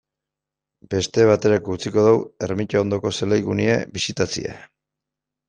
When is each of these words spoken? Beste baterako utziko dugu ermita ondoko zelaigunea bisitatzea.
Beste 0.93 1.25
baterako 1.31 1.75
utziko 1.79 2.05
dugu 2.07 2.23
ermita 2.47 2.81
ondoko 2.81 3.13
zelaigunea 3.19 3.77
bisitatzea. 4.01 4.59